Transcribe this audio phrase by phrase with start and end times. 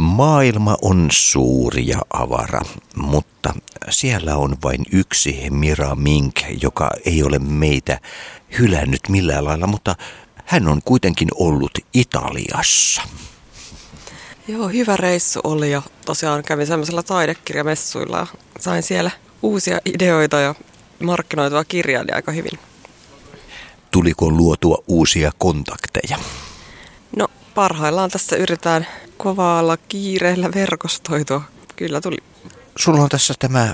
[0.00, 2.60] Maailma on suuri ja avara,
[2.96, 3.54] mutta
[3.90, 7.98] siellä on vain yksi Mira Mink, joka ei ole meitä
[8.58, 9.96] hylännyt millään lailla, mutta
[10.44, 13.02] hän on kuitenkin ollut Italiassa.
[14.48, 18.26] Joo, hyvä reissu oli ja tosiaan kävin semmoisella taidekirjamessuilla ja
[18.60, 19.10] sain siellä
[19.42, 20.54] uusia ideoita ja
[21.02, 22.58] markkinoitua kirjaa aika hyvin.
[23.90, 26.18] Tuliko luotua uusia kontakteja?
[27.54, 28.86] Parhaillaan tässä yritetään
[29.16, 31.42] kovaalla kiireellä verkostoitua.
[31.76, 32.16] Kyllä tuli.
[32.76, 33.72] Sulla on tässä tämä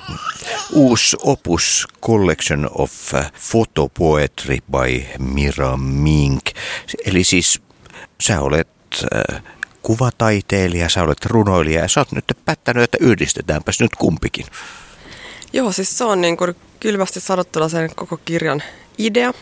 [0.73, 2.93] uusi opus Collection of
[3.51, 6.43] Photo Poetry by Mira Mink.
[7.07, 7.63] Eli siis
[8.21, 8.69] sä olet
[9.03, 9.43] äh,
[9.83, 14.47] kuvataiteilija, sä olet runoilija ja sä oot nyt päättänyt, että yhdistetäänpäs nyt kumpikin.
[15.53, 18.63] Joo, siis se on niin kuin kylmästi sanottuna sen koko kirjan
[18.99, 19.33] idea.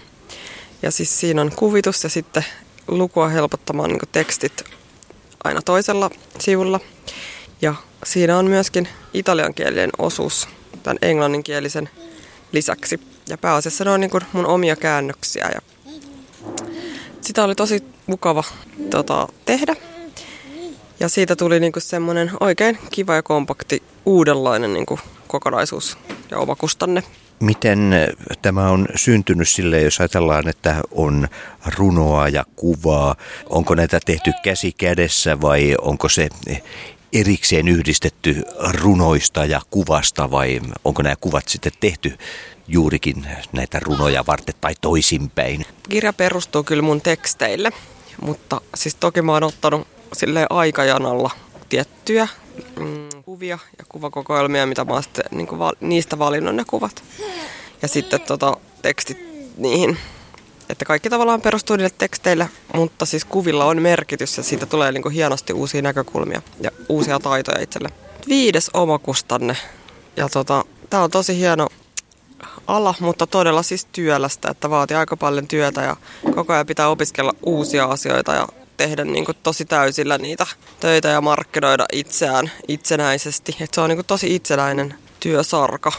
[0.82, 2.44] Ja siis siinä on kuvitus ja sitten
[2.88, 4.64] lukua helpottamaan niin tekstit
[5.44, 6.80] aina toisella sivulla.
[7.62, 10.48] Ja siinä on myöskin italiankielinen osuus
[10.82, 11.88] tämän englanninkielisen
[12.52, 13.00] lisäksi.
[13.28, 15.50] Ja pääasiassa ne on niin kuin mun omia käännöksiä.
[15.54, 15.60] Ja
[17.20, 18.44] sitä oli tosi mukava
[18.90, 19.76] tota, tehdä.
[21.00, 25.98] Ja siitä tuli niinku semmoinen oikein kiva ja kompakti uudenlainen niinku kokonaisuus
[26.30, 27.02] ja oma kustanne.
[27.40, 27.94] Miten
[28.42, 31.28] tämä on syntynyt sille, jos ajatellaan, että on
[31.78, 33.16] runoa ja kuvaa?
[33.50, 36.28] Onko näitä tehty käsi kädessä vai onko se
[37.12, 38.42] erikseen yhdistetty
[38.82, 42.18] runoista ja kuvasta vai onko nämä kuvat sitten tehty
[42.68, 45.66] juurikin näitä runoja varten tai toisinpäin?
[45.88, 47.70] Kirja perustuu kyllä mun teksteille,
[48.20, 51.30] mutta siis toki mä oon ottanut sille aikajanalla
[51.68, 52.28] tiettyjä
[52.80, 57.04] mm, kuvia ja kuvakokoelmia, mitä mä sitten niin kuin, niistä valinnut ne kuvat.
[57.82, 59.18] Ja sitten tota, tekstit
[59.56, 59.98] niihin.
[60.68, 65.02] Että kaikki tavallaan perustuu niille teksteille, mutta siis kuvilla on merkitys ja siitä tulee niin
[65.02, 67.88] kuin hienosti uusia näkökulmia ja uusia taitoja itselle.
[68.28, 69.56] Viides omakustanne.
[70.16, 71.68] Ja tota, tää on tosi hieno
[72.66, 75.96] ala, mutta todella siis työlästä, että vaatii aika paljon työtä ja
[76.34, 80.46] koko ajan pitää opiskella uusia asioita ja tehdä niin kuin tosi täysillä niitä
[80.80, 83.56] töitä ja markkinoida itseään itsenäisesti.
[83.60, 85.92] Et se on niin kuin tosi itsenäinen työsarka.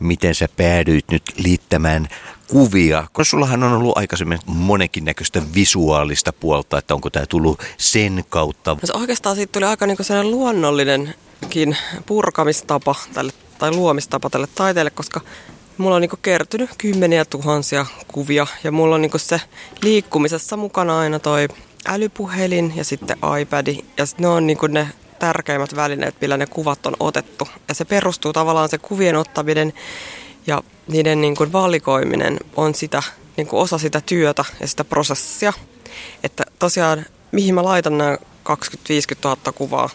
[0.00, 2.08] Miten sä päädyit nyt liittämään
[2.48, 8.24] kuvia, kun sullahan on ollut aikaisemmin monenkin näköistä visuaalista puolta, että onko tämä tullut sen
[8.28, 8.70] kautta?
[8.70, 14.90] No se oikeastaan siitä tuli aika niin sellainen luonnollinenkin purkamistapa tälle, tai luomistapa tälle taiteelle,
[14.90, 15.20] koska
[15.78, 19.40] mulla on niin kertynyt kymmeniä tuhansia kuvia ja mulla on niin se
[19.82, 21.48] liikkumisessa mukana aina toi
[21.88, 23.66] älypuhelin ja sitten iPad.
[23.96, 24.88] Ja ne on niin ne
[25.18, 27.48] tärkeimmät välineet, millä ne kuvat on otettu.
[27.68, 29.72] Ja se perustuu tavallaan se kuvien ottaminen
[30.46, 33.02] ja niiden niin kuin valikoiminen on sitä,
[33.36, 35.52] niin kuin osa sitä työtä ja sitä prosessia.
[36.22, 38.18] Että tosiaan, mihin mä laitan nämä 20-50
[39.24, 39.90] 000 kuvaa,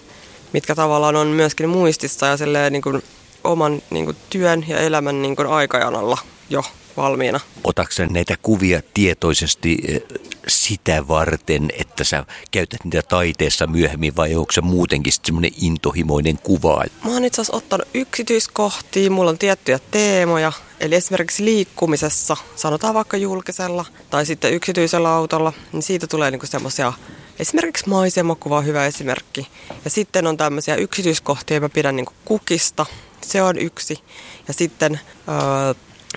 [0.54, 3.04] mitkä tavallaan on myöskin muistissa ja niin kuin
[3.44, 6.18] oman niin kuin työn ja elämän niin kuin aikajanalla
[6.50, 6.64] jo
[6.98, 7.40] valmiina.
[7.64, 10.02] Otatko näitä kuvia tietoisesti eh,
[10.52, 16.84] sitä varten, että sä käytät niitä taiteessa myöhemmin vai onko se muutenkin semmoinen intohimoinen kuva?
[17.06, 23.18] Mä oon itse asiassa ottanut yksityiskohtia, mulla on tiettyjä teemoja, eli esimerkiksi liikkumisessa, sanotaan vaikka
[23.18, 26.94] julkisella tai sitten yksityisellä autolla, niin siitä tulee niinku semmoisia
[27.40, 29.48] Esimerkiksi maisemakuva on hyvä esimerkki.
[29.86, 32.86] Ja sitten on tämmöisiä yksityiskohtia, mä pidän niinku kukista.
[33.22, 33.98] Se on yksi.
[34.48, 35.74] Ja sitten öö,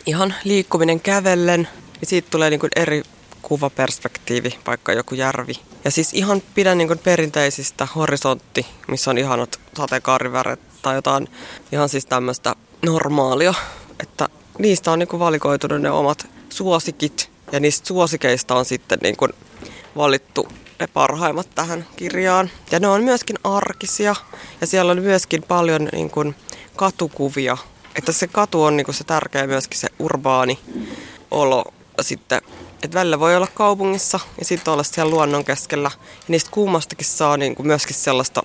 [0.06, 1.68] ihan liikkuminen kävellen,
[2.00, 3.02] niin siitä tulee niin eri
[3.48, 5.52] kuvaperspektiivi, vaikka joku järvi.
[5.84, 11.28] Ja siis ihan pidän niin kuin perinteisistä horisontti, missä on ihanat sateenkaariväret tai jotain
[11.72, 12.54] ihan siis tämmöistä
[12.86, 13.54] normaalia.
[14.00, 14.28] Että
[14.58, 19.32] niistä on niin kuin valikoitunut ne omat suosikit ja niistä suosikeista on sitten niin kuin
[19.96, 20.48] valittu
[20.80, 22.50] ne parhaimmat tähän kirjaan.
[22.70, 24.16] Ja ne on myöskin arkisia
[24.60, 26.34] ja siellä on myöskin paljon niin kuin
[26.76, 27.56] katukuvia
[27.96, 30.58] että se katu on niin se tärkeä myöskin se urbaani
[31.30, 31.64] olo
[32.00, 32.42] sitten.
[32.84, 35.90] Että välillä voi olla kaupungissa ja sitten olla siellä luonnon keskellä.
[35.94, 38.42] Ja niistä kummastakin saa niin kuin myöskin sellaista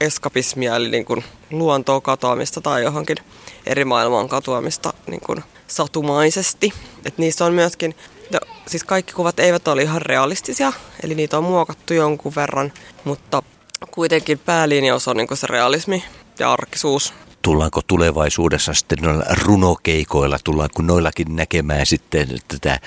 [0.00, 3.16] eskapismia, eli niin kuin luontoa katoamista tai johonkin
[3.66, 6.72] eri maailman katoamista niin kuin satumaisesti.
[7.04, 7.94] Et niissä on myöskin,
[8.32, 10.72] no, siis kaikki kuvat eivät ole ihan realistisia,
[11.02, 12.72] eli niitä on muokattu jonkun verran,
[13.04, 13.42] mutta
[13.90, 16.04] kuitenkin päälinjaus on niin kuin se realismi
[16.38, 22.80] ja arkisuus tullaanko tulevaisuudessa sitten noilla runokeikoilla, tullaanko noillakin näkemään sitten tätä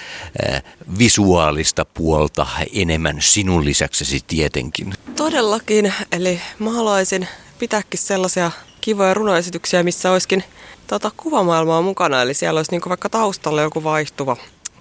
[1.00, 4.94] visuaalista puolta enemmän sinun lisäksesi tietenkin?
[5.16, 7.28] Todellakin, eli mä haluaisin
[7.60, 8.52] pitääkin sellaisia
[8.82, 10.44] kivoja runoesityksiä, missä olisikin
[10.88, 14.38] tota, kuvamaailmaa mukana, eli siellä olisi niinku vaikka taustalla joku vaihtuva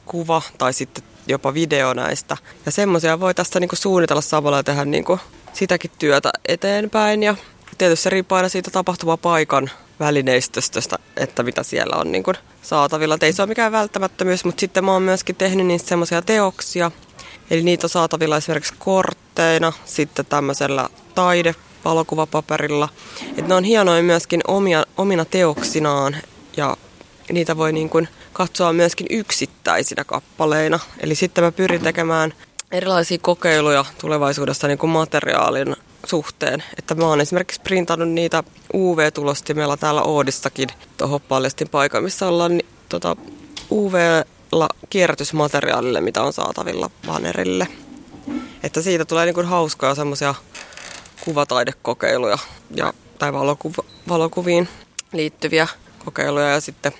[0.06, 2.36] kuva tai sitten jopa video näistä.
[2.66, 5.18] Ja semmoisia voi tästä niinku suunnitella samalla ja tehdä niinku
[5.52, 7.36] sitäkin työtä eteenpäin ja
[7.80, 10.80] tietysti se riippuu aina siitä tapahtumapaikan välineistöstä,
[11.16, 13.14] että mitä siellä on niin kuin saatavilla.
[13.14, 16.90] Et ei se ole mikään välttämättömyys, mutta sitten mä oon myöskin tehnyt niistä semmoisia teoksia.
[17.50, 21.54] Eli niitä on saatavilla esimerkiksi kortteina, sitten tämmöisellä taide
[21.84, 22.88] valokuvapaperilla.
[23.36, 26.16] Et ne on hienoja myöskin omia, omina teoksinaan
[26.56, 26.76] ja
[27.32, 30.78] niitä voi niin kuin katsoa myöskin yksittäisinä kappaleina.
[30.98, 32.34] Eli sitten mä pyrin tekemään
[32.72, 35.76] erilaisia kokeiluja tulevaisuudessa niin kuin materiaalin
[36.06, 36.64] suhteen.
[36.78, 38.44] Että mä oon esimerkiksi printannut niitä
[38.74, 43.16] UV-tulostimella täällä Oodissakin tuohon paljastin paikan, missä ollaan niin, tota,
[43.70, 47.66] UV-la kierrätysmateriaalille, mitä on saatavilla vanerille.
[48.62, 50.34] Että siitä tulee niin kuin hauskaa semmoisia
[51.20, 52.38] kuvataidekokeiluja
[52.74, 54.68] ja, tai valokuva, valokuviin
[55.12, 55.68] liittyviä
[56.04, 56.92] kokeiluja ja sitten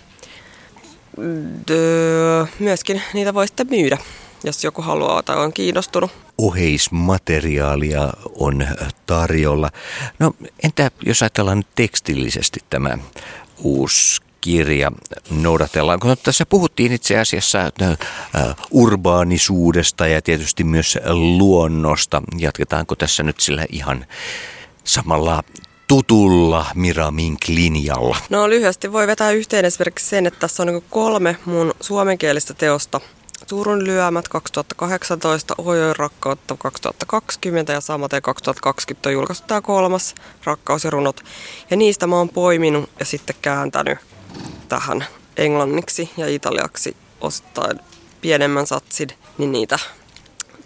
[1.68, 3.98] dö, myöskin niitä voi sitten myydä,
[4.44, 6.10] jos joku haluaa tai on kiinnostunut.
[6.38, 8.66] Oheismateriaalia on
[9.06, 9.70] tarjolla.
[10.18, 10.32] No
[10.62, 12.98] entä jos ajatellaan nyt tekstillisesti tämä
[13.58, 14.92] uusi kirja
[15.30, 16.00] noudatellaan.
[16.00, 17.96] Kun tässä puhuttiin itse asiassa äh,
[18.70, 22.22] urbaanisuudesta ja tietysti myös luonnosta.
[22.38, 24.06] Jatketaanko tässä nyt sillä ihan
[24.84, 25.42] samalla
[25.88, 28.16] tutulla Mira Mink-linjalla?
[28.30, 33.00] No lyhyesti voi vetää yhteen esimerkiksi sen, että tässä on niin kolme mun suomenkielistä teosta.
[33.48, 40.14] Turun lyömät 2018, Ojoin rakkautta 2020 ja samaten 2020 on julkaistu tämä kolmas
[40.44, 41.20] Rakkaus ja runot.
[41.70, 43.98] Ja niistä mä oon poiminut ja sitten kääntänyt
[44.68, 45.06] tähän
[45.36, 47.80] englanniksi ja italiaksi osittain
[48.20, 49.08] pienemmän satsin,
[49.38, 49.78] niin niitä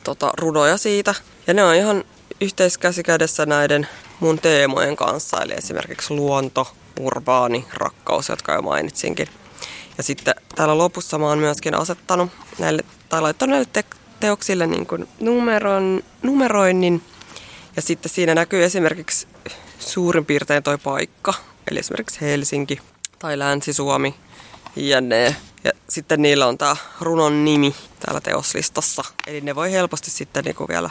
[0.04, 1.14] tota, runoja siitä.
[1.46, 2.04] Ja ne on ihan
[2.40, 3.88] yhteiskäsikädessä näiden
[4.20, 9.28] mun teemojen kanssa, eli esimerkiksi luonto, urbaani, rakkaus, jotka jo mainitsinkin.
[9.96, 13.84] Ja sitten täällä lopussa mä oon myöskin asettanut näille, tai laittanut näille te-
[14.20, 17.02] teoksille niin kuin numeron, numeroinnin.
[17.76, 19.26] Ja sitten siinä näkyy esimerkiksi
[19.78, 21.34] suurin piirtein toi paikka,
[21.70, 22.80] eli esimerkiksi Helsinki
[23.18, 24.14] tai Länsi-Suomi,
[24.76, 25.36] jne.
[25.64, 29.04] Ja sitten niillä on tämä runon nimi täällä teoslistassa.
[29.26, 30.90] Eli ne voi helposti sitten niinku vielä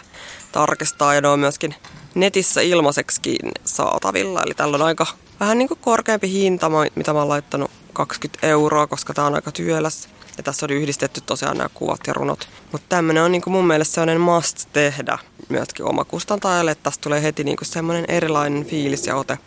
[0.51, 1.75] tarkistaa ja ne on myöskin
[2.15, 4.41] netissä ilmaiseksi saatavilla.
[4.45, 5.05] Eli tällä on aika
[5.39, 10.09] vähän niinku korkeampi hinta, mitä mä oon laittanut 20 euroa, koska tämä on aika työläs.
[10.37, 12.49] Ja tässä on yhdistetty tosiaan nämä kuvat ja runot.
[12.71, 15.17] Mutta tämmöinen on niinku mun mielestä sellainen must tehdä
[15.49, 19.37] myöskin omakustantajalle, että tästä tulee heti niinku semmoinen erilainen fiilis ja ote.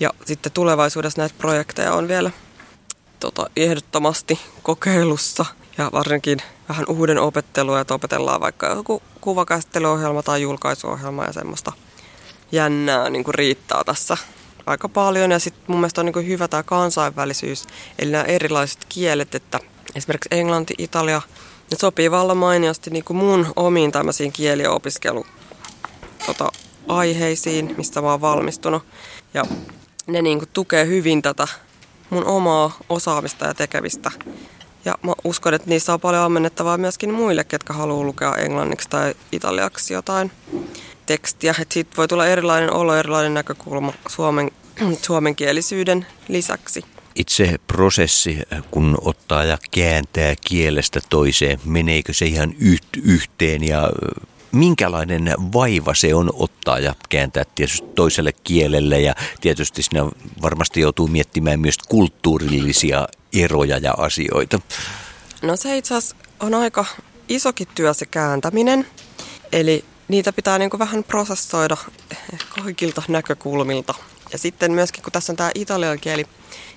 [0.00, 2.30] Ja sitten tulevaisuudessa näitä projekteja on vielä
[3.20, 5.44] tota, ehdottomasti kokeilussa
[5.78, 11.72] ja varsinkin vähän uuden opettelua, että opetellaan vaikka joku kuvakäsittelyohjelma tai julkaisuohjelma ja semmoista
[12.52, 14.16] jännää niin kuin riittää tässä
[14.68, 15.30] aika paljon.
[15.30, 17.64] Ja sitten mun mielestä on niin hyvä tämä kansainvälisyys,
[17.98, 19.60] eli nämä erilaiset kielet, että
[19.94, 21.22] esimerkiksi englanti, italia,
[21.70, 25.26] ne sopii vallan mainiosti niin mun omiin tämmöisiin kieliopiskelu
[26.26, 26.52] tota,
[26.88, 28.82] aiheisiin, mistä mä oon valmistunut.
[29.34, 29.44] Ja
[30.06, 31.48] ne niin tukee hyvin tätä
[32.10, 34.10] mun omaa osaamista ja tekemistä.
[34.84, 39.14] Ja mä uskon, että niissä on paljon ammennettavaa myöskin muille, ketkä haluaa lukea englanniksi tai
[39.32, 40.30] italiaksi jotain
[41.08, 41.54] tekstiä.
[41.60, 44.50] Että siitä voi tulla erilainen olo, erilainen näkökulma suomen,
[45.06, 46.84] suomenkielisyyden lisäksi.
[47.14, 48.38] Itse prosessi,
[48.70, 52.54] kun ottaa ja kääntää kielestä toiseen, meneekö se ihan
[53.02, 53.90] yhteen ja
[54.52, 60.00] minkälainen vaiva se on ottaa ja kääntää tietysti toiselle kielelle ja tietysti sinä
[60.42, 64.60] varmasti joutuu miettimään myös kulttuurillisia eroja ja asioita.
[65.42, 66.84] No se itse asiassa on aika
[67.28, 68.86] isokin työ se kääntäminen,
[69.52, 71.76] eli niitä pitää niin kuin vähän prosessoida
[72.48, 73.94] kaikilta näkökulmilta.
[74.32, 76.26] Ja sitten myöskin kun tässä on tämä italian kieli,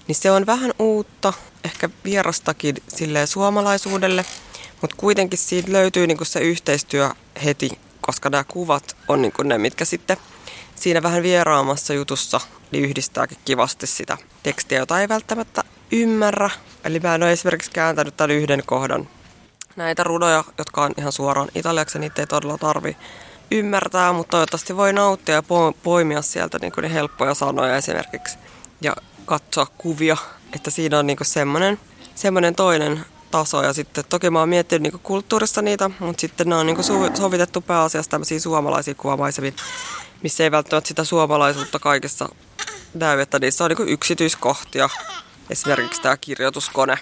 [0.08, 1.34] niin se on vähän uutta,
[1.64, 4.26] ehkä vierastakin silleen suomalaisuudelle–
[4.82, 7.10] mutta kuitenkin siitä löytyy niinku se yhteistyö
[7.44, 10.18] heti, koska nämä kuvat on niinku ne, mitkä sitten
[10.76, 16.50] siinä vähän vieraamassa jutussa niin yhdistääkin kivasti sitä tekstiä, jota ei välttämättä ymmärrä.
[16.84, 19.10] Eli mä en ole esimerkiksi kääntänyt tämän yhden kohdan
[19.76, 22.98] näitä runoja, jotka on ihan suoraan italiaksi, niitä ei todella tarvi
[23.52, 25.44] ymmärtää, mutta toivottavasti voi nauttia ja
[25.84, 28.38] poimia sieltä niin kuin helppoja sanoja esimerkiksi
[28.82, 30.18] ja katsoa kuvia,
[30.56, 31.80] että siinä on niin semmoinen,
[32.16, 33.64] semmoinen toinen taso.
[33.64, 36.84] Ja sitten toki mä oon miettinyt niin kulttuurista niitä, mutta sitten ne on niin
[37.18, 39.52] sovitettu pääasiassa tämmöisiä suomalaisia kuvamaisemia,
[40.24, 42.30] missä ei välttämättä sitä suomalaisuutta kaikessa
[42.94, 44.90] näy, että niissä on niin yksityiskohtia.
[45.50, 46.98] Esimerkiksi tämä kirjoituskone.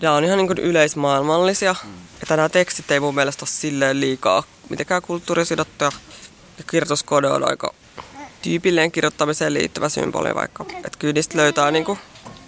[0.00, 1.74] Nämä on ihan niin yleismaailmallisia.
[2.22, 5.92] Että nämä tekstit ei mun mielestä ole silleen liikaa mitenkään kulttuurisidottuja.
[6.58, 7.74] Ja kirjoituskone on aika
[8.42, 10.64] tyypillinen kirjoittamiseen liittyvä symboli vaikka.
[10.84, 11.98] Että kyllä niistä löytää niin kuin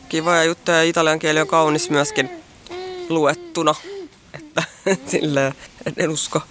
[0.09, 2.31] kivoja juttuja ja italian kieli on kaunis myöskin
[3.09, 3.75] luettuna.
[4.87, 5.55] Että silleen,
[5.97, 6.43] en usko.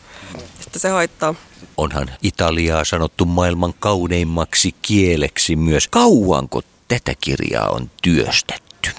[0.60, 1.36] Sitten se haittaa.
[1.78, 5.88] Onhan Italiaa sanottu maailman kauneimmaksi kieleksi myös.
[5.88, 8.90] Kauanko tätä kirjaa on työstetty?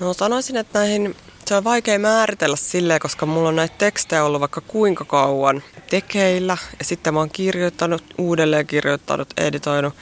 [0.00, 1.16] No sanoisin, että näihin
[1.46, 6.56] se on vaikea määritellä silleen, koska mulla on näitä tekstejä ollut vaikka kuinka kauan tekeillä.
[6.78, 9.94] Ja sitten mä oon kirjoittanut, uudelleen kirjoittanut, editoinut.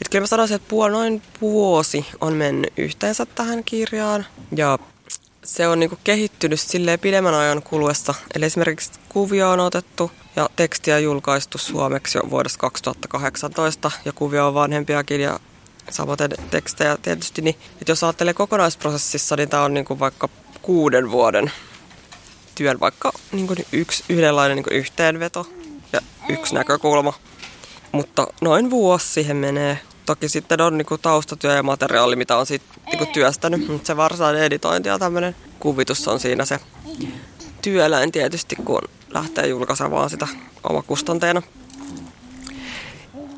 [0.00, 4.26] Et kyllä mä sanoisin, että puol, noin vuosi on mennyt yhteensä tähän kirjaan.
[4.56, 4.78] Ja
[5.44, 8.14] se on niinku kehittynyt silleen pidemmän ajan kuluessa.
[8.34, 14.54] Eli esimerkiksi kuvia on otettu ja tekstiä julkaistu suomeksi jo vuodesta 2018 ja kuvia on
[14.54, 15.40] vanhempiakin ja
[15.90, 17.42] samaten tekstejä tietysti.
[17.42, 20.28] Niin, että jos ajattelee kokonaisprosessissa, niin tämä on niinku vaikka
[20.62, 21.52] kuuden vuoden
[22.54, 25.46] työn, vaikka niinku yksi yhdenlainen niinku yhteenveto
[25.92, 27.12] ja yksi näkökulma.
[27.92, 29.78] Mutta noin vuosi siihen menee.
[30.06, 34.42] Toki sitten on niinku taustatyö ja materiaali, mitä on sit niinku työstänyt, mutta se varsinainen
[34.42, 36.60] editointi ja tämmöinen kuvitus on siinä se
[37.62, 40.28] työläin tietysti, kun lähtee julkaisemaan sitä
[40.68, 41.42] omakustanteena.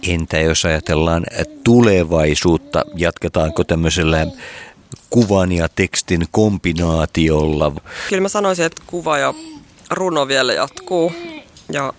[0.08, 1.26] Entä jos ajatellaan
[1.64, 4.26] tulevaisuutta, jatketaanko tämmöisellä
[5.10, 7.72] kuvan ja tekstin kombinaatiolla?
[8.08, 9.34] Kyllä mä sanoisin, että kuva ja
[9.90, 11.12] runo vielä jatkuu.
[11.72, 11.92] Ja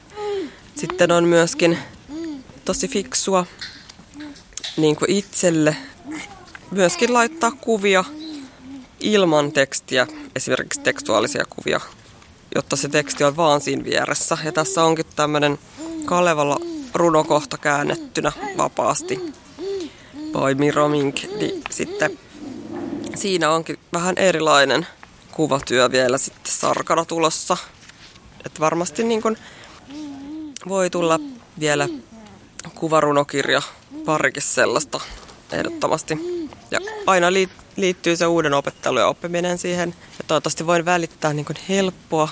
[0.76, 1.78] sitten on myöskin
[2.66, 3.46] tosi fiksua
[4.78, 5.76] niin kuin itselle
[6.72, 8.04] myöskin laittaa kuvia
[9.00, 11.80] ilman tekstiä, esimerkiksi tekstuaalisia kuvia,
[12.56, 14.38] jotta se teksti on vaan siinä vieressä.
[14.46, 15.60] Ja tässä onkin tämmöinen
[16.06, 16.58] Kalevalla
[16.94, 19.20] runokohta käännettynä vapaasti
[20.32, 22.20] by Miro Mink, niin sitten
[23.16, 24.88] siinä onkin vähän erilainen
[25.32, 27.58] kuvatyö vielä sitten sarkana tulossa.
[28.46, 29.38] Että varmasti niin kun
[30.68, 31.20] voi tulla
[31.60, 31.90] vielä
[32.76, 33.62] kuvarunokirja,
[34.06, 35.00] parikin sellaista
[35.52, 36.18] ehdottomasti.
[36.72, 37.28] Ja aina
[37.76, 39.96] liittyy se uuden opettelu ja oppiminen siihen.
[40.18, 42.30] Ja toivottavasti voin välittää niin helppoa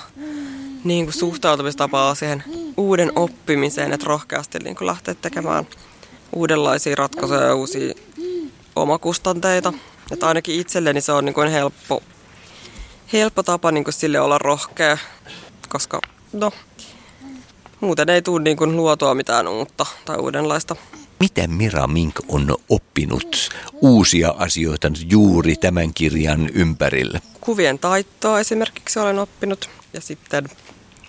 [0.84, 2.44] niin kuin suhtautumistapaa siihen
[2.76, 5.66] uuden oppimiseen, että rohkeasti niin kuin lähteä tekemään
[6.32, 7.94] uudenlaisia ratkaisuja ja uusia
[8.76, 9.72] omakustanteita.
[10.10, 12.02] Että ainakin itselleni se on niin kuin helppo,
[13.12, 14.98] helppo tapa niin kuin sille olla rohkea,
[15.68, 16.00] koska
[16.32, 16.52] no,
[17.80, 20.76] muuten ei tule niin kuin luotua mitään uutta tai uudenlaista.
[21.20, 23.48] Miten Mira Mink on oppinut
[23.80, 27.22] uusia asioita juuri tämän kirjan ympärille?
[27.40, 30.48] Kuvien taittoa esimerkiksi olen oppinut ja sitten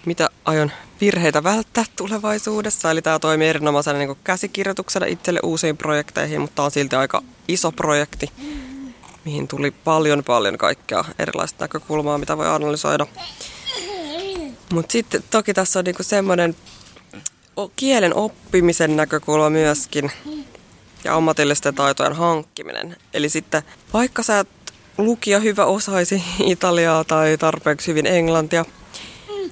[0.06, 2.92] mitä aion virheitä välttää tulevaisuudessa.
[2.92, 8.30] Eli tämä toimii erinomaisena niin käsikirjoituksena itselle uusiin projekteihin, mutta on silti aika iso projekti,
[9.26, 13.08] mihin tuli paljon paljon kaikkea erilaista näkökulmaa, mitä voi analysoida.
[14.74, 16.56] Mutta sitten toki tässä on niinku semmoinen
[17.76, 20.12] kielen oppimisen näkökulma myöskin
[21.04, 22.98] ja ammatillisten taitojen hankkiminen.
[23.14, 24.48] Eli sitten vaikka sä et
[24.98, 28.66] lukija hyvä osaisi italiaa tai tarpeeksi hyvin englantia,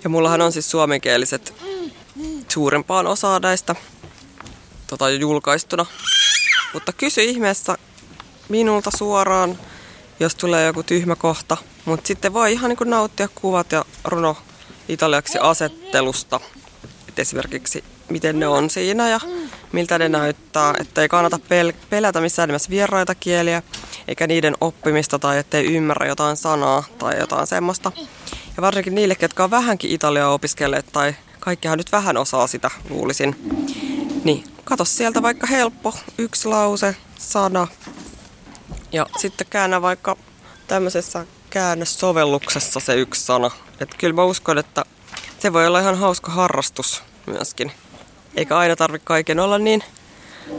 [0.04, 1.54] ja mullahan on siis suomenkieliset
[2.48, 3.76] suurempaan osaan näistä
[4.88, 5.86] tota, jo julkaistuna.
[6.74, 7.78] Mutta kysy ihmeessä
[8.50, 9.60] minulta suoraan,
[10.20, 11.58] jos tulee joku tyhmä kohta.
[11.86, 14.38] Mutta sitten voi ihan niin nauttia kuvat ja runo
[14.90, 16.40] italiaksi asettelusta.
[17.10, 19.20] Et esimerkiksi miten ne on siinä ja
[19.72, 20.74] miltä ne näyttää.
[20.80, 23.64] Että ei kannata pel- pelätä missään nimessä vieraita kieliä,
[24.08, 27.92] eikä niiden oppimista tai ettei ymmärrä jotain sanaa tai jotain semmoista.
[28.58, 33.36] Ja varsinkin niille, ketkä on vähänkin Italiaa opiskelleet tai kaikkihan nyt vähän osaa sitä, luulisin.
[34.24, 37.68] Niin, kato sieltä vaikka helppo, yksi lause, sana.
[38.92, 40.18] Ja sitten käännä vaikka
[40.68, 43.52] tämmöisessä käännössovelluksessa se yksi sana.
[43.80, 44.86] Että kyllä mä uskon, että
[45.40, 47.72] se voi olla ihan hauska harrastus myöskin.
[48.36, 49.84] Eikä aina tarvitse kaiken olla niin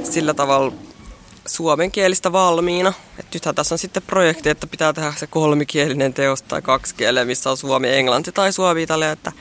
[0.05, 0.73] sillä tavalla
[1.47, 2.93] suomenkielistä valmiina.
[3.19, 7.51] Et nythän tässä on sitten projekti, että pitää tehdä se kolmikielinen teos tai kaksikielinen, missä
[7.51, 9.13] on suomi, englanti tai suomi, italia.
[9.13, 9.33] Että,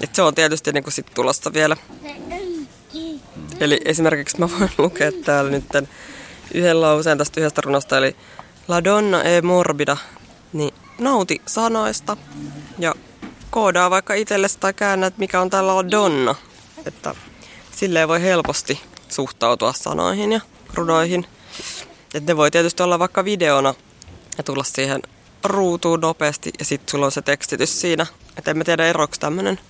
[0.00, 1.76] että se on tietysti niin sit tulossa vielä.
[3.60, 5.64] Eli esimerkiksi mä voin lukea täällä nyt
[6.54, 8.16] yhden lauseen tästä yhdestä runosta, eli
[8.68, 9.96] La donna e morbida,
[10.52, 12.16] niin nauti sanoista
[12.78, 12.94] ja
[13.50, 16.34] koodaa vaikka itsellesi tai käännät, mikä on tällä donna.
[16.86, 17.14] Että
[17.76, 20.40] silleen voi helposti suhtautua sanoihin ja
[20.74, 21.26] runoihin.
[22.14, 23.74] Et ne voi tietysti olla vaikka videona
[24.38, 25.02] ja tulla siihen
[25.44, 28.06] ruutuun nopeasti ja sitten sulla on se tekstitys siinä.
[28.36, 29.60] Että en mä tiedä eroako tämmöinen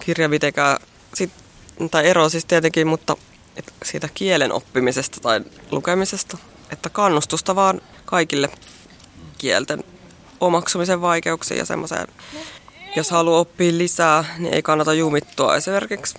[0.00, 0.78] kirja mitenkään,
[1.14, 1.30] sit,
[1.90, 3.16] tai ero siis tietenkin, mutta
[3.56, 6.38] et siitä kielen oppimisesta tai lukemisesta.
[6.70, 8.48] Että kannustusta vaan kaikille
[9.38, 9.84] kielten
[10.40, 12.08] omaksumisen vaikeuksiin ja semmoiseen.
[12.96, 16.14] Jos haluaa oppia lisää, niin ei kannata jumittua esimerkiksi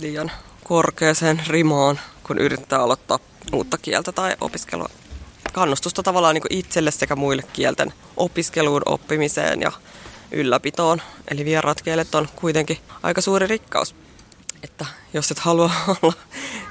[0.00, 0.30] liian
[0.64, 3.18] korkeaseen rimaan, kun yrittää aloittaa
[3.52, 4.88] uutta kieltä tai opiskelua.
[5.52, 9.72] Kannustusta tavallaan niin itselle sekä muille kielten opiskeluun, oppimiseen ja
[10.30, 11.02] ylläpitoon.
[11.28, 13.94] Eli vieraat kielet on kuitenkin aika suuri rikkaus.
[14.62, 15.70] Että jos et halua
[16.02, 16.12] olla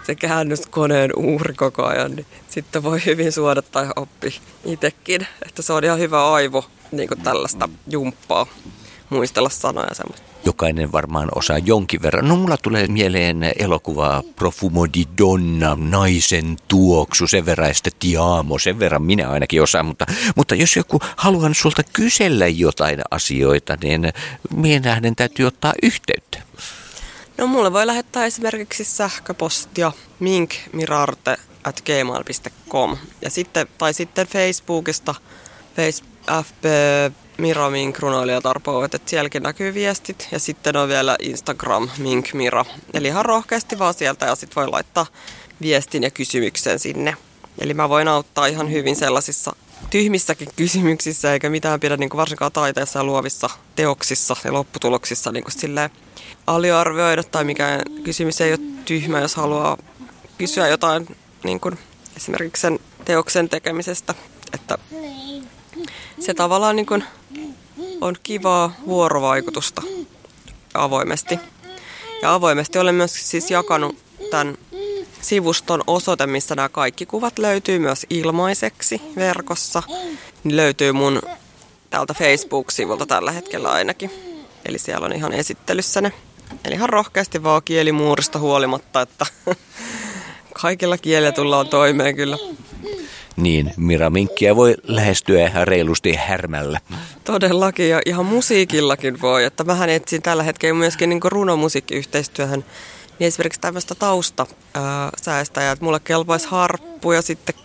[0.06, 5.28] se käännöskoneen uhri koko ajan, niin sitten voi hyvin suoda tai oppi itsekin.
[5.46, 8.48] Että se on ihan hyvä aivo niin kuin tällaista jumppaa,
[9.10, 12.28] muistella sanoja semmoista jokainen varmaan osaa jonkin verran.
[12.28, 18.80] No mulla tulee mieleen elokuva Profumo di Donna, naisen tuoksu, sen verran että tiamo, sen
[18.80, 24.14] verran minä ainakin osaan, mutta, mutta jos joku haluaa sulta kysellä jotain asioita, niin
[24.56, 26.42] mihin hänen täytyy ottaa yhteyttä?
[27.38, 35.16] No mulle voi lähettää esimerkiksi sähköpostia minkmirarte at gmail.com ja sitten, tai sitten Facebookista
[35.76, 36.04] face,
[36.44, 36.66] FB
[37.38, 40.28] Mira Mink runoilijatarpoivat, että sielläkin näkyy viestit.
[40.32, 42.66] Ja sitten on vielä Instagram Mink Mira.
[42.94, 45.06] Eli ihan rohkeasti vaan sieltä ja sitten voi laittaa
[45.62, 47.18] viestin ja kysymyksen sinne.
[47.60, 49.56] Eli mä voin auttaa ihan hyvin sellaisissa
[49.90, 55.44] tyhmissäkin kysymyksissä, eikä mitään pidä niin kuin varsinkaan taiteessa ja luovissa teoksissa ja lopputuloksissa niin
[55.44, 55.90] kuin silleen
[56.48, 57.24] aliarvioida.
[57.24, 59.78] Tai mikään kysymys ei ole tyhmä, jos haluaa
[60.38, 61.78] kysyä jotain niin kuin
[62.18, 64.14] esimerkiksi sen teoksen tekemisestä.
[64.54, 64.78] Että
[66.20, 67.04] se tavallaan niin kuin
[68.02, 69.82] on kivaa vuorovaikutusta
[70.74, 71.40] avoimesti.
[72.22, 73.98] Ja avoimesti olen myös siis jakanut
[74.32, 74.58] tämän
[75.22, 79.84] sivuston osoite, missä nämä kaikki kuvat löytyy myös ilmaiseksi verkossa.
[80.44, 81.22] Niin löytyy mun
[81.90, 84.12] täältä Facebook-sivulta tällä hetkellä ainakin.
[84.66, 86.12] Eli siellä on ihan esittelyssä ne.
[86.66, 89.26] Eli ihan rohkeasti vaan kielimuurista huolimatta, että
[90.62, 92.38] kaikilla kielillä tullaan toimeen kyllä
[93.38, 96.80] niin Mira Minkkiä voi lähestyä reilusti härmällä.
[97.24, 99.44] Todellakin ja ihan musiikillakin voi.
[99.44, 102.66] Että mähän etsin tällä hetkellä myöskin niin runomusiikkiyhteistyöhön
[103.20, 104.46] niin esimerkiksi tämmöistä tausta
[105.22, 107.56] säästäjää, että mulle kelpaisi harppu ja sitten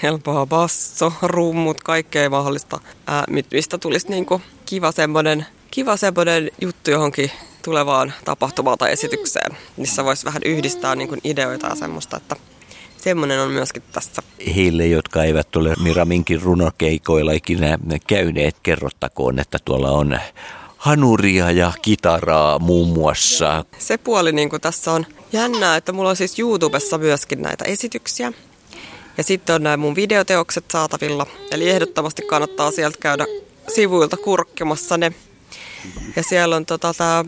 [0.00, 4.26] kelpaa basso, rummut, kaikkea mahdollista, ää, mistä tulisi niin
[4.66, 7.30] kiva semmoinen kiva semmoinen juttu johonkin
[7.64, 12.36] tulevaan tapahtumaan tai esitykseen, missä voisi vähän yhdistää niin kuin ideoita ja semmoista, että
[13.02, 14.22] semmoinen on myöskin tässä.
[14.56, 20.18] Heille, jotka eivät ole Miraminkin runokeikoilla ikinä käyneet, kerrottakoon, että tuolla on
[20.76, 23.64] hanuria ja kitaraa muun muassa.
[23.78, 28.32] Se puoli niin tässä on jännää, että mulla on siis YouTubessa myöskin näitä esityksiä.
[29.18, 31.26] Ja sitten on nämä mun videoteokset saatavilla.
[31.50, 33.26] Eli ehdottomasti kannattaa sieltä käydä
[33.74, 35.12] sivuilta kurkkimassa ne.
[36.16, 37.24] Ja siellä on tota, tää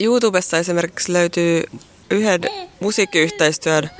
[0.00, 1.62] YouTubessa esimerkiksi löytyy
[2.10, 2.40] yhden
[2.80, 3.90] musiikkiyhteistyön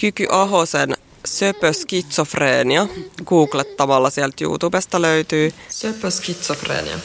[0.00, 2.86] Kyky Ahosen Söpö skitsofreenia.
[3.26, 5.52] Googlettamalla sieltä YouTubesta löytyy.
[5.68, 6.98] Söpö skitsofreenia.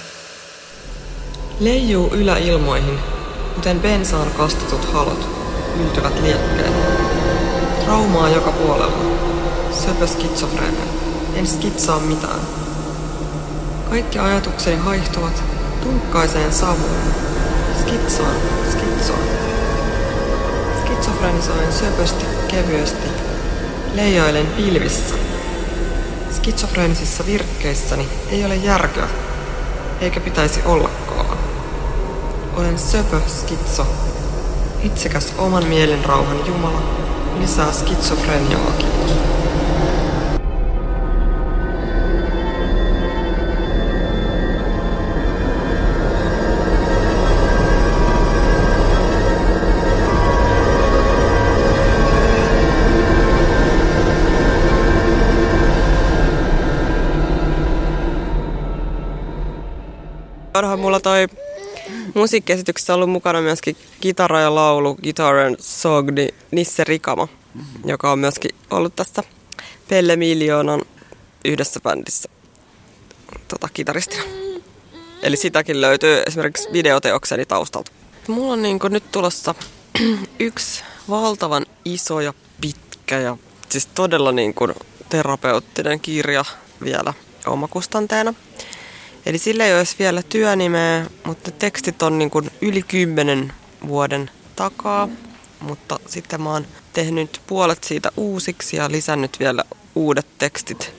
[1.59, 2.99] Leijuu yläilmoihin,
[3.55, 5.27] kuten bensaan kastetut halot,
[5.83, 6.73] yltyvät liekkeen.
[7.83, 9.17] Traumaa joka puolella.
[9.85, 10.85] Söpö skitsofreenia.
[11.35, 12.39] En skitsaa mitään.
[13.89, 15.43] Kaikki ajatukseni haihtuvat
[15.83, 17.13] tunkkaiseen savuun.
[17.81, 18.35] Skitsoon,
[18.71, 19.42] skitsoon.
[20.85, 23.07] Skitsofrenisoin söpösti kevyesti.
[23.93, 25.15] Leijoilen pilvissä.
[26.31, 29.07] Skitsofreenisissa virkkeissäni ei ole järkyä,
[30.01, 31.37] eikä pitäisi ollakaan.
[32.55, 33.87] Olen söpö skitso,
[34.83, 36.83] itsekäs oman mielen rauhan Jumala,
[37.39, 39.32] lisää skitsofreniaakin.
[60.63, 61.27] Onhan mulla toi
[62.13, 67.89] musiikkiesityksessä ollut mukana myöskin kitara ja laulu, Guitar and Song, niin Nisse Rikama, mm-hmm.
[67.89, 69.23] joka on myöskin ollut tässä
[69.89, 70.81] Pelle Miljoonan
[71.45, 72.29] yhdessä bändissä
[73.47, 74.23] tota, kitaristina.
[75.21, 77.91] Eli sitäkin löytyy esimerkiksi videoteokseni taustalta.
[78.27, 79.55] Mulla on niin nyt tulossa
[80.39, 83.37] yksi valtavan iso ja pitkä ja
[83.69, 84.73] siis todella niin kuin
[85.09, 86.45] terapeuttinen kirja
[86.83, 87.13] vielä
[87.45, 88.33] omakustanteena.
[89.25, 93.53] Eli sillä ei olisi vielä työnimeä, mutta tekstit on niin kuin yli kymmenen
[93.87, 95.09] vuoden takaa.
[95.59, 99.63] Mutta sitten mä oon tehnyt puolet siitä uusiksi ja lisännyt vielä
[99.95, 100.93] uudet tekstit.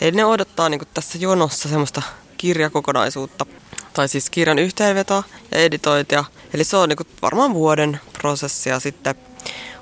[0.00, 2.02] Eli ne odottaa niin kuin tässä jonossa semmoista
[2.36, 3.46] kirjakokonaisuutta,
[3.92, 6.24] tai siis kirjan yhteenvetoa ja editointia.
[6.54, 9.14] Eli se on niin kuin varmaan vuoden prosessi ja sitten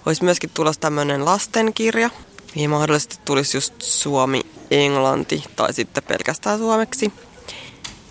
[0.06, 2.10] olisi myöskin tulossa tämmöinen lastenkirja,
[2.54, 7.12] mihin mahdollisesti tulisi just suomi, englanti tai sitten pelkästään suomeksi.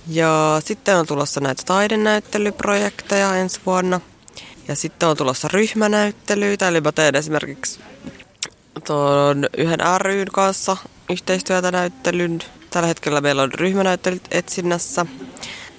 [0.08, 4.02] Ja sitten on tulossa näitä taidenäyttelyprojekteja ensi vuonna.
[4.68, 7.80] Ja sitten on tulossa ryhmänäyttelyitä, eli mä teen esimerkiksi
[8.84, 10.78] tuon yhden ryn kanssa
[11.10, 12.40] yhteistyötä näyttelyn.
[12.70, 15.06] Tällä hetkellä meillä on ryhmänäyttelyt etsinnässä.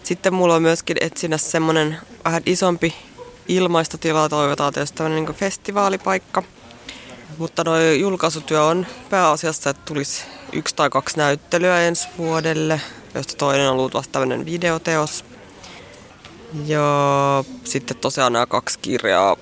[0.02, 2.94] Sitten mulla on myöskin etsinnä semmoinen vähän isompi
[3.48, 6.42] ilmaista tilaa, toivotaan tietysti tämmöinen niin festivaalipaikka.
[7.38, 12.80] Mutta nuo julkaisutyö on pääasiassa, että tulisi yksi tai kaksi näyttelyä ensi vuodelle,
[13.16, 15.24] josta toinen on luultavasti tämmöinen videoteos.
[16.66, 19.36] Ja sitten tosiaan nämä kaksi kirjaa.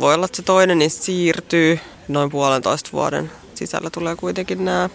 [0.00, 4.88] Voi olla, että se toinen niin siirtyy noin puolentoista vuoden sisällä tulee kuitenkin nämä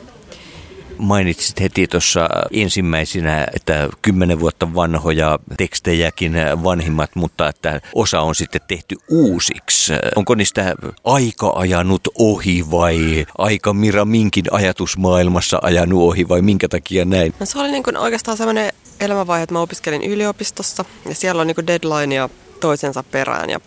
[0.98, 6.34] Mainitsit heti tuossa ensimmäisenä, että kymmenen vuotta vanhoja tekstejäkin
[6.64, 9.94] vanhimmat, mutta että osa on sitten tehty uusiksi.
[10.16, 17.06] Onko niistä aika ajanut ohi vai aika Mira Minkin ajatusmaailmassa ajanut ohi vai minkä takia
[17.06, 17.34] näin?
[17.40, 21.48] No se oli niin kuin oikeastaan sellainen elämänvaihe, että mä opiskelin yliopistossa ja siellä on
[21.48, 22.30] niin kuin deadlinea
[22.60, 23.60] toisensa perään ja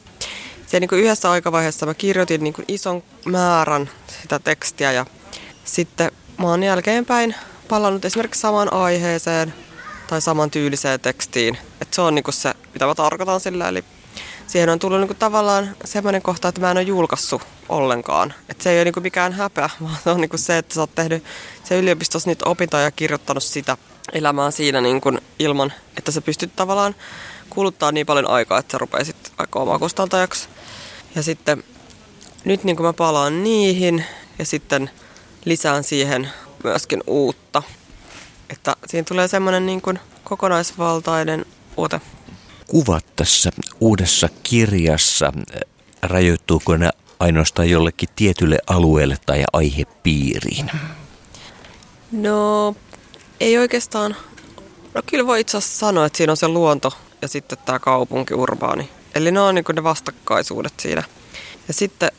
[0.66, 3.90] se niin kuin yhdessä aikavaiheessa mä kirjoitin niin kuin ison määrän
[4.22, 5.06] sitä tekstiä ja
[5.64, 7.34] sitten mä oon jälkeenpäin
[7.68, 9.54] palannut esimerkiksi samaan aiheeseen
[10.06, 11.58] tai saman tyyliseen tekstiin.
[11.80, 13.68] Et se on niinku se, mitä mä tarkoitan sillä.
[13.68, 13.84] Eli
[14.46, 18.34] siihen on tullut niinku tavallaan semmoinen kohta, että mä en ole julkaissut ollenkaan.
[18.48, 20.94] Et se ei ole niinku mikään häpeä, vaan se on niinku se, että sä oot
[20.94, 21.24] tehnyt
[21.64, 23.76] se yliopistossa niitä opintoja ja kirjoittanut sitä
[24.12, 26.94] elämää siinä niinku ilman, että sä pystyt tavallaan
[27.50, 30.48] kuluttaa niin paljon aikaa, että sä rupeisit aika omakustantajaksi.
[31.14, 31.64] Ja sitten
[32.44, 34.04] nyt niin mä palaan niihin
[34.38, 34.90] ja sitten
[35.44, 36.30] lisään siihen
[36.64, 37.62] myöskin uutta.
[38.50, 42.00] Että siinä tulee semmoinen niin kuin kokonaisvaltainen ote.
[42.66, 43.50] Kuvat tässä
[43.80, 45.32] uudessa kirjassa,
[46.02, 50.70] rajoittuuko ne ainoastaan jollekin tietylle alueelle tai aihepiiriin?
[52.12, 52.76] No,
[53.40, 54.16] ei oikeastaan.
[54.94, 58.34] No kyllä voi itse asiassa sanoa, että siinä on se luonto ja sitten tämä kaupunki,
[58.34, 58.90] urbaani.
[59.14, 61.02] Eli ne on niin ne vastakkaisuudet siinä.
[61.68, 62.10] Ja sitten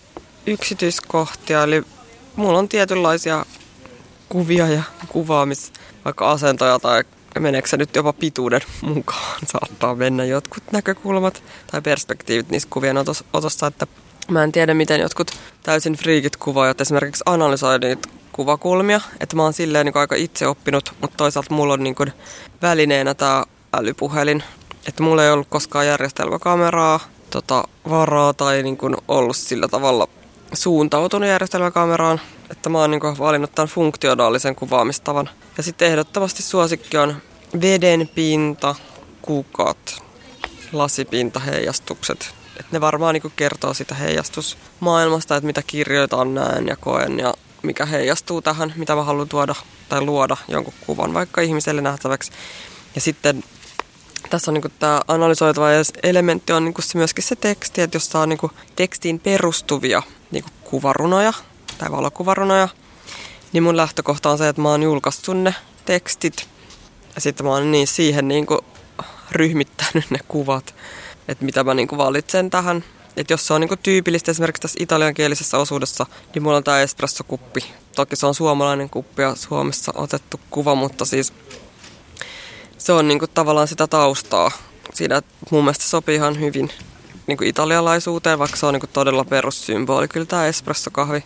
[0.46, 1.84] yksityiskohtia, eli
[2.36, 3.46] mulla on tietynlaisia
[4.30, 5.74] kuvia ja kuvaamis,
[6.06, 7.04] vaikka asentoja tai
[7.40, 12.98] meneekö se nyt jopa pituuden mukaan, saattaa mennä jotkut näkökulmat tai perspektiivit niissä kuvien
[13.34, 13.88] otossa, että
[14.30, 15.32] mä en tiedä miten jotkut
[15.64, 20.94] täysin friikit kuvaajat esimerkiksi analysoi niitä kuvakulmia, että mä oon silleen niin aika itse oppinut,
[21.02, 22.14] mutta toisaalta mulla on niin kuin
[22.62, 24.44] välineenä tämä älypuhelin,
[24.88, 30.08] että mulla ei ollut koskaan järjestelmäkameraa tota, varaa tai niin kuin ollut sillä tavalla
[30.54, 35.30] suuntautunut järjestelmäkameraan, että mä oon niin valinnut tämän funktionaalisen kuvaamistavan.
[35.58, 37.16] Ja sitten ehdottomasti suosikki on
[37.62, 38.76] veden pinta,
[39.22, 40.04] kukat,
[40.72, 42.34] lasipinta, heijastukset.
[42.60, 47.34] Et ne varmaan niin kertoo sitä heijastusmaailmasta, että mitä kirjoitan, näen ja koen ja
[47.64, 49.56] mikä heijastuu tähän, mitä mä haluan tuoda
[49.90, 52.32] tai luoda jonkun kuvan vaikka ihmiselle nähtäväksi.
[52.96, 53.44] Ja sitten
[54.30, 55.68] tässä on niin tämä analysoitava
[56.04, 58.40] elementti on niin se myöskin se teksti, että jos saa niin
[58.76, 61.34] tekstiin perustuvia niin kuvarunoja
[61.78, 62.68] tai valokuvarunoja,
[63.54, 66.48] niin mun lähtökohta on se, että mä oon julkaissut ne tekstit
[67.16, 68.48] ja sitten mä oon niin siihen niin
[69.32, 70.76] ryhmittänyt ne kuvat,
[71.28, 72.84] että mitä mä niin valitsen tähän.
[73.18, 77.66] Että jos se on niin tyypillistä esimerkiksi tässä italiankielisessä osuudessa, niin mulla on tämä espressokuppi.
[77.96, 81.34] Toki se on suomalainen kuppi ja Suomessa otettu kuva, mutta siis
[82.78, 84.52] se on niinku tavallaan sitä taustaa.
[84.94, 86.72] Siinä mun mielestä sopii ihan hyvin
[87.28, 90.08] niinku italialaisuuteen, vaikka se on niinku todella perussymboli.
[90.08, 91.24] Kyllä tämä espressokahvi.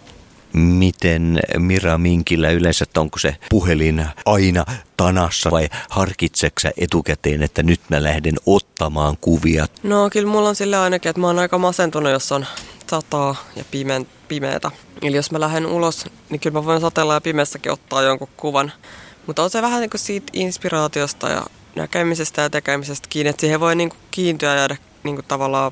[0.54, 4.66] Miten Mira Minkillä yleensä, että onko se puhelin aina
[4.98, 9.68] tanassa vai harkitseksä etukäteen, että nyt mä lähden ottamaan kuvia?
[9.84, 12.46] No kyllä mulla on sillä ainakin, että mä oon aika masentunut, jos on
[12.90, 14.72] sataa ja pime- pimeätä.
[15.02, 18.72] Eli jos mä lähden ulos, niin kyllä mä voin satella ja pimeässäkin ottaa jonkun kuvan.
[19.28, 23.60] Mutta on se vähän niin kuin siitä inspiraatiosta ja näkemisestä ja tekemisestä kiinni, että siihen
[23.60, 25.72] voi niin kuin kiintyä ja jäädä niin kuin tavallaan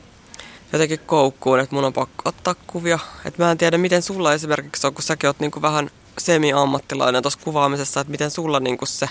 [0.74, 3.00] jotenkin koukkuun, että mun on pakko ottaa kuvia.
[3.26, 7.22] Että mä en tiedä, miten sulla esimerkiksi on, kun säkin oot niin kuin vähän semi-ammattilainen
[7.22, 9.10] tuossa kuvaamisessa, että miten sulla niin kuin se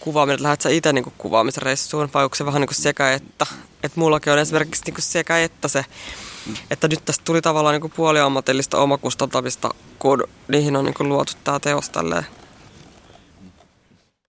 [0.00, 3.46] kuvaaminen, että lähdet sä itse niin kuvaamisreissuun vai onko se vähän niin kuin sekä että.
[3.82, 5.84] Että mullakin on esimerkiksi niin kuin sekä että se,
[6.70, 11.32] että nyt tästä tuli tavallaan niin kuin puoliammatillista omakustantamista, kun niihin on niin kuin luotu
[11.44, 12.26] tämä teos tälleen